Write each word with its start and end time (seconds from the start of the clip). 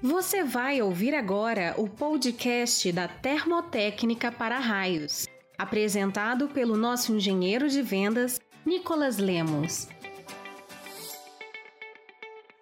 Você 0.00 0.44
vai 0.44 0.80
ouvir 0.80 1.12
agora 1.12 1.74
o 1.76 1.88
podcast 1.88 2.92
da 2.92 3.08
Termotécnica 3.08 4.30
para 4.30 4.56
Raios, 4.56 5.26
apresentado 5.58 6.48
pelo 6.50 6.76
nosso 6.76 7.12
engenheiro 7.16 7.68
de 7.68 7.82
vendas, 7.82 8.40
Nicolas 8.64 9.18
Lemos. 9.18 9.88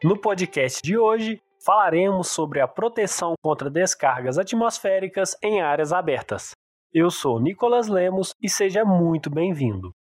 No 0.02 0.18
podcast 0.18 0.80
de 0.82 0.96
hoje, 0.96 1.38
falaremos 1.62 2.28
sobre 2.28 2.58
a 2.58 2.66
proteção 2.66 3.34
contra 3.42 3.68
descargas 3.68 4.38
atmosféricas 4.38 5.36
em 5.42 5.60
áreas 5.60 5.92
abertas. 5.92 6.52
Eu 6.90 7.10
sou 7.10 7.38
Nicolas 7.38 7.86
Lemos 7.86 8.34
e 8.40 8.48
seja 8.48 8.82
muito 8.82 9.28
bem-vindo. 9.28 9.92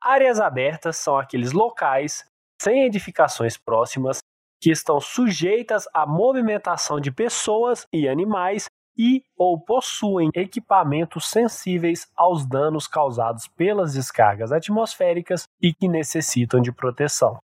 Áreas 0.00 0.38
abertas 0.38 0.98
são 0.98 1.18
aqueles 1.18 1.50
locais 1.50 2.24
sem 2.62 2.84
edificações 2.84 3.58
próximas 3.58 4.20
que 4.66 4.72
estão 4.72 5.00
sujeitas 5.00 5.84
à 5.94 6.04
movimentação 6.04 6.98
de 6.98 7.12
pessoas 7.12 7.86
e 7.92 8.08
animais 8.08 8.66
e 8.98 9.22
ou 9.38 9.60
possuem 9.60 10.28
equipamentos 10.34 11.30
sensíveis 11.30 12.08
aos 12.16 12.44
danos 12.44 12.88
causados 12.88 13.46
pelas 13.46 13.94
descargas 13.94 14.50
atmosféricas 14.50 15.44
e 15.62 15.72
que 15.72 15.86
necessitam 15.86 16.60
de 16.60 16.72
proteção. 16.72 17.38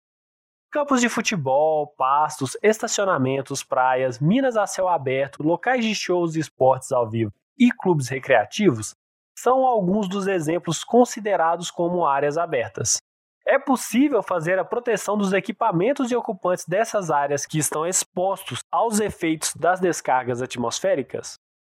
Campos 0.68 1.00
de 1.00 1.08
futebol, 1.08 1.94
pastos, 1.96 2.56
estacionamentos, 2.60 3.62
praias, 3.62 4.18
minas 4.18 4.56
a 4.56 4.66
céu 4.66 4.88
aberto, 4.88 5.44
locais 5.44 5.84
de 5.84 5.94
shows 5.94 6.34
e 6.34 6.40
esportes 6.40 6.90
ao 6.90 7.08
vivo 7.08 7.30
e 7.56 7.70
clubes 7.70 8.08
recreativos 8.08 8.94
são 9.38 9.64
alguns 9.64 10.08
dos 10.08 10.26
exemplos 10.26 10.82
considerados 10.82 11.70
como 11.70 12.04
áreas 12.04 12.36
abertas. 12.36 12.96
É 13.44 13.58
possível 13.58 14.22
fazer 14.22 14.58
a 14.58 14.64
proteção 14.64 15.16
dos 15.18 15.32
equipamentos 15.32 16.10
e 16.10 16.16
ocupantes 16.16 16.64
dessas 16.64 17.10
áreas 17.10 17.44
que 17.44 17.58
estão 17.58 17.86
expostos 17.86 18.60
aos 18.70 19.00
efeitos 19.00 19.52
das 19.54 19.80
descargas 19.80 20.40
atmosféricas? 20.40 21.34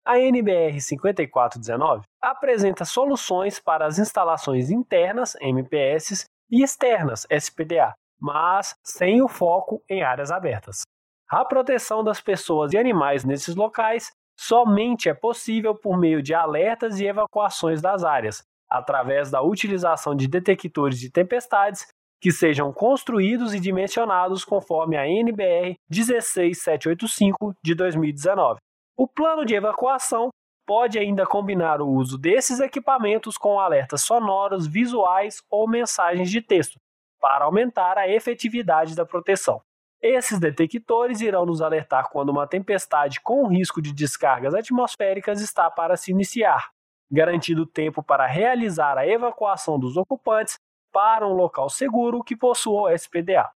A 0.05 0.19
NBR 0.19 0.81
5419 0.81 2.03
apresenta 2.21 2.85
soluções 2.85 3.61
para 3.61 3.87
as 3.87 4.01
instalações 4.01 4.71
internas, 4.71 5.37
MPS, 5.41 6.27
e 6.51 6.63
externas, 6.63 7.27
SPDA, 7.31 7.95
mas 8.21 8.77
sem 8.83 9.23
o 9.23 9.29
foco 9.29 9.83
em 9.89 10.03
áreas 10.03 10.31
abertas. 10.31 10.83
A 11.29 11.45
proteção 11.45 12.05
das 12.05 12.21
pessoas 12.21 12.73
e 12.73 12.79
animais 12.79 13.25
nesses 13.25 13.55
locais 13.55 14.11
somente 14.37 15.09
é 15.09 15.15
possível 15.15 15.75
por 15.75 15.97
meio 15.97 16.23
de 16.23 16.35
alertas 16.35 17.01
e 17.01 17.07
evacuações 17.07 17.81
das 17.81 18.05
áreas, 18.05 18.43
através 18.73 19.31
da 19.31 19.43
utilização 19.43 20.15
de 20.15 20.27
detectores 20.27 20.99
de 20.99 21.11
tempestades 21.11 21.87
que 22.21 22.31
sejam 22.31 22.73
construídos 22.73 23.53
e 23.53 23.61
dimensionados 23.61 24.45
conforme 24.45 24.97
a 24.97 25.07
NBR 25.07 25.75
16785 25.91 27.55
de 27.65 27.75
2019. 27.75 28.61
O 28.97 29.09
plano 29.09 29.45
de 29.45 29.55
evacuação 29.55 30.29
pode 30.65 30.99
ainda 30.99 31.27
combinar 31.27 31.81
o 31.81 31.89
uso 31.89 32.17
desses 32.17 32.61
equipamentos 32.61 33.37
com 33.37 33.59
alertas 33.59 34.03
sonoros, 34.03 34.67
visuais 34.67 35.43
ou 35.51 35.69
mensagens 35.69 36.31
de 36.31 36.41
texto, 36.41 36.79
para 37.21 37.45
aumentar 37.45 37.99
a 37.99 38.09
efetividade 38.09 38.95
da 38.95 39.05
proteção. 39.05 39.61
Esses 40.01 40.39
detectores 40.39 41.21
irão 41.21 41.45
nos 41.45 41.61
alertar 41.61 42.09
quando 42.11 42.31
uma 42.31 42.47
tempestade 42.47 43.21
com 43.21 43.49
risco 43.49 43.83
de 43.83 43.93
descargas 43.93 44.55
atmosféricas 44.55 45.41
está 45.41 45.71
para 45.71 45.97
se 45.97 46.11
iniciar, 46.11 46.71
garantindo 47.13 47.67
tempo 47.67 48.03
para 48.03 48.27
realizar 48.27 48.97
a 48.97 49.07
evacuação 49.07 49.79
dos 49.79 49.99
ocupantes 49.99 50.59
para 50.91 51.29
um 51.29 51.35
local 51.35 51.69
seguro 51.69 52.25
que 52.25 52.35
possua 52.35 52.95
SPDA. 52.95 53.51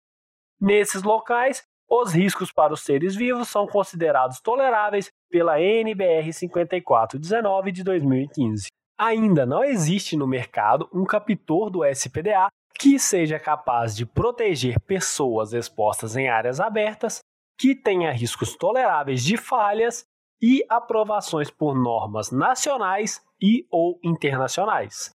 Nesses 0.60 1.04
locais, 1.04 1.64
os 1.90 2.14
riscos 2.14 2.52
para 2.52 2.74
os 2.74 2.82
seres 2.82 3.16
vivos 3.16 3.48
são 3.48 3.66
considerados 3.68 4.42
toleráveis 4.42 5.10
pela 5.30 5.62
NBR 5.62 6.34
5419 6.34 7.72
de 7.72 7.84
2015. 7.84 8.68
Ainda 8.98 9.46
não 9.46 9.64
existe 9.64 10.16
no 10.16 10.28
mercado 10.28 10.90
um 10.94 11.06
captor 11.06 11.70
do 11.70 11.86
SPDA 11.86 12.48
que 12.78 13.00
seja 13.00 13.40
capaz 13.40 13.96
de 13.96 14.06
proteger 14.06 14.80
pessoas 14.82 15.54
expostas 15.54 16.16
em 16.16 16.28
áreas 16.28 16.60
abertas, 16.60 17.20
que 17.58 17.74
tenha 17.74 18.12
riscos 18.12 18.56
toleráveis 18.56 19.24
de 19.24 19.38
falhas 19.38 20.06
e 20.42 20.66
aprovações 20.70 21.50
por 21.50 21.76
normas 21.76 22.32
nacionais 22.32 23.22
e 23.42 23.66
ou 23.72 24.00
internacionais. 24.04 25.12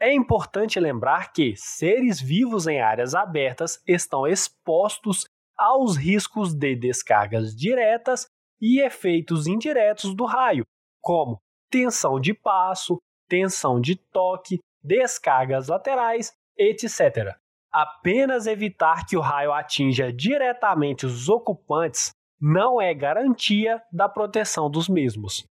É 0.00 0.12
importante 0.12 0.78
lembrar 0.80 1.32
que 1.32 1.54
seres 1.56 2.20
vivos 2.20 2.66
em 2.66 2.80
áreas 2.80 3.14
abertas 3.14 3.82
estão 3.86 4.26
expostos 4.26 5.24
aos 5.56 5.96
riscos 5.96 6.52
de 6.52 6.74
descargas 6.74 7.54
diretas 7.54 8.26
e 8.60 8.80
efeitos 8.80 9.46
indiretos 9.46 10.14
do 10.14 10.24
raio, 10.24 10.64
como 11.00 11.38
tensão 11.70 12.20
de 12.20 12.34
passo, 12.34 12.98
tensão 13.28 13.80
de 13.80 13.96
toque, 13.96 14.58
descargas 14.82 15.68
laterais, 15.68 16.32
etc. 16.56 17.36
Apenas 17.72 18.46
evitar 18.46 19.06
que 19.06 19.16
o 19.16 19.20
raio 19.20 19.52
atinja 19.52 20.12
diretamente 20.12 21.06
os 21.06 21.28
ocupantes 21.28 22.12
não 22.40 22.80
é 22.80 22.92
garantia 22.92 23.82
da 23.92 24.08
proteção 24.08 24.70
dos 24.70 24.88
mesmos. 24.88 25.44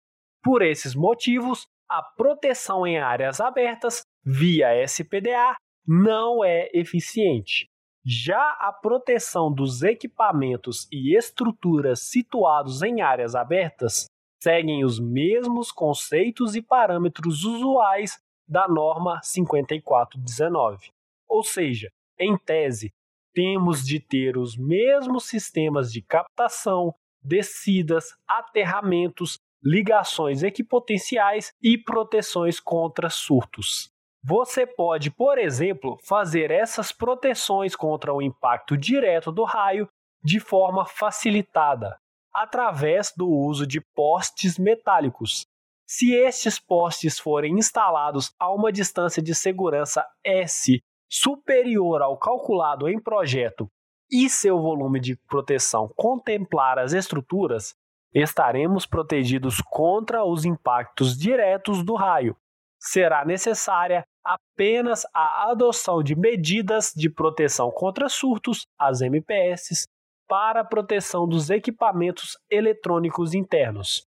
Por 0.43 0.63
esses 0.63 0.95
motivos, 0.95 1.67
a 1.89 2.03
proteção 2.03 2.87
em 2.87 2.99
áreas 2.99 3.41
abertas 3.41 4.03
via 4.25 4.83
SPDA 4.83 5.57
não 5.87 6.45
é 6.45 6.71
eficiente. 6.75 7.67
Já 8.05 8.57
a 8.61 8.73
proteção 8.73 9.53
dos 9.53 9.83
equipamentos 9.83 10.89
e 10.91 11.17
estruturas 11.17 12.01
situados 12.01 12.83
em 12.83 13.01
áreas 13.01 13.35
abertas 13.35 14.07
seguem 14.43 14.85
os 14.85 14.99
mesmos 14.99 15.71
conceitos 15.71 16.57
e 16.57 16.63
parâmetros 16.63 17.45
usuais 17.45 18.19
da 18.49 18.67
norma 18.67 19.21
5419. 19.23 20.91
Ou 21.29 21.45
seja, 21.45 21.91
em 22.19 22.37
tese, 22.37 22.91
temos 23.35 23.85
de 23.85 24.01
ter 24.01 24.37
os 24.37 24.57
mesmos 24.57 25.25
sistemas 25.25 25.93
de 25.93 26.03
captação, 26.03 26.95
descidas, 27.23 28.07
aterramentos, 28.27 29.39
ligações 29.63 30.43
equipotenciais 30.43 31.53
e 31.63 31.79
proteções 31.79 32.59
contra 32.59 33.09
surtos. 33.09 33.91
Você 34.25 34.67
pode, 34.67 35.11
por 35.11 35.39
exemplo, 35.39 35.99
fazer 36.05 36.51
essas 36.51 36.93
proteções 36.93 37.75
contra 37.75 38.13
o 38.13 38.23
impacto 38.23 38.77
direto 38.77 39.33
do 39.33 39.45
raio 39.45 39.89
de 40.23 40.39
forma 40.39 40.85
facilitada, 40.85 41.99
através 42.33 43.13
do 43.17 43.29
uso 43.29 43.67
de 43.67 43.81
postes 43.81 44.59
metálicos. 44.59 45.45
Se 45.87 46.15
estes 46.15 46.59
postes 46.59 47.19
forem 47.19 47.59
instalados 47.59 48.33
a 48.39 48.53
uma 48.53 48.73
distância 48.73 49.21
de 49.23 49.35
segurança 49.35 50.07
S 50.25 50.81
superior 51.13 52.01
ao 52.01 52.17
calculado 52.17 52.89
em 52.89 52.99
projeto 52.99 53.71
e 54.11 54.31
seu 54.31 54.59
volume 54.59 54.99
de 54.99 55.15
proteção 55.29 55.93
contemplar 55.95 56.79
as 56.79 56.95
estruturas, 56.95 57.75
estaremos 58.15 58.87
protegidos 58.87 59.61
contra 59.61 60.25
os 60.25 60.47
impactos 60.47 61.17
diretos 61.17 61.85
do 61.85 61.95
raio. 61.95 62.35
Será 62.81 63.27
necessária 63.27 64.05
apenas 64.25 65.05
a 65.13 65.51
adoção 65.51 66.03
de 66.03 66.17
medidas 66.17 66.93
de 66.97 67.11
proteção 67.11 67.71
contra 67.71 68.09
surtos, 68.09 68.67
as 68.79 69.03
MPS, 69.03 69.87
para 70.27 70.61
a 70.61 70.65
proteção 70.65 71.29
dos 71.29 71.51
equipamentos 71.51 72.39
eletrônicos 72.51 73.35
internos. 73.35 74.07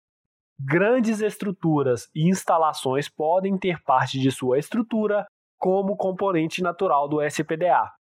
Grandes 0.59 1.23
estruturas 1.23 2.11
e 2.15 2.29
instalações 2.29 3.09
podem 3.09 3.57
ter 3.57 3.83
parte 3.85 4.19
de 4.19 4.31
sua 4.31 4.59
estrutura 4.59 5.27
como 5.61 5.97
componente 5.97 6.63
natural 6.63 7.07
do 7.07 7.23
SPDA. 7.23 7.93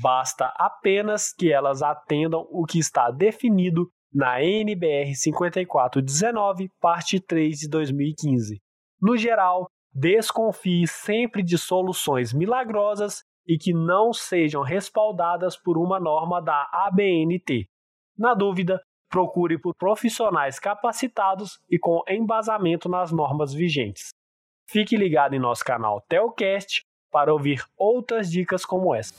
Basta 0.00 0.54
apenas 0.56 1.32
que 1.32 1.52
elas 1.52 1.82
atendam 1.82 2.46
o 2.50 2.64
que 2.64 2.78
está 2.78 3.10
definido 3.10 3.90
na 4.14 4.40
NBR 4.40 5.14
5419, 5.14 6.70
parte 6.80 7.20
3 7.20 7.58
de 7.58 7.68
2015. 7.68 8.60
No 9.02 9.16
geral, 9.16 9.66
desconfie 9.92 10.86
sempre 10.86 11.42
de 11.42 11.58
soluções 11.58 12.32
milagrosas 12.32 13.22
e 13.46 13.58
que 13.58 13.72
não 13.72 14.12
sejam 14.12 14.62
respaldadas 14.62 15.56
por 15.56 15.76
uma 15.76 15.98
norma 15.98 16.40
da 16.40 16.68
ABNT. 16.72 17.66
Na 18.16 18.34
dúvida, 18.34 18.80
procure 19.10 19.58
por 19.58 19.74
profissionais 19.74 20.58
capacitados 20.60 21.58
e 21.68 21.78
com 21.78 22.02
embasamento 22.08 22.88
nas 22.88 23.10
normas 23.10 23.52
vigentes. 23.52 24.10
Fique 24.70 24.96
ligado 24.96 25.34
em 25.34 25.38
nosso 25.38 25.64
canal 25.64 26.02
Telcast 26.08 26.82
para 27.10 27.32
ouvir 27.32 27.64
outras 27.76 28.30
dicas 28.30 28.64
como 28.64 28.94
essa. 28.94 29.14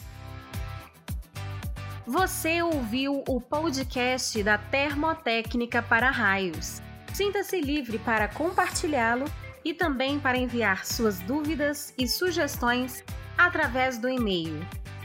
Você 2.05 2.63
ouviu 2.63 3.23
o 3.27 3.39
podcast 3.39 4.41
da 4.41 4.57
Termotécnica 4.57 5.81
para 5.81 6.09
Raios. 6.09 6.81
Sinta-se 7.13 7.61
livre 7.61 7.99
para 7.99 8.27
compartilhá-lo 8.27 9.25
e 9.63 9.73
também 9.73 10.19
para 10.19 10.37
enviar 10.37 10.85
suas 10.85 11.19
dúvidas 11.19 11.93
e 11.97 12.07
sugestões 12.07 13.03
através 13.37 13.97
do 13.97 14.09
e-mail 14.09 14.59